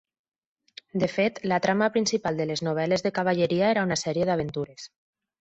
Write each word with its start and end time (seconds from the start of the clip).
De 1.03 1.09
fet, 1.15 1.37
la 1.51 1.59
trama 1.67 1.91
principal 1.97 2.41
de 2.43 2.49
les 2.53 2.65
novel·les 2.71 3.07
de 3.09 3.15
cavalleria 3.21 3.71
era 3.77 3.87
una 3.91 4.01
sèrie 4.07 4.29
d'aventures. 4.31 4.93